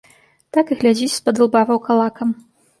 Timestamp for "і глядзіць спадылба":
0.77-1.65